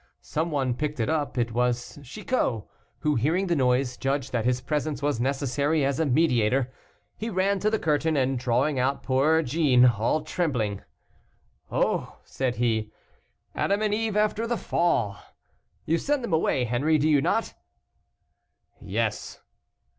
[0.23, 2.63] Some one picked it up; it was Chicot,
[3.01, 6.73] who, hearing the noise, judged that his presence was necessary as a mediator.
[7.17, 10.81] He ran to the curtain, and, drawing out poor Jeanne, all trembling
[11.71, 12.91] "Oh!" said he,
[13.53, 15.17] "Adam and Eve after the Fall.
[15.85, 17.53] You send them away, Henri, do you not?"
[18.81, 19.39] "Yes."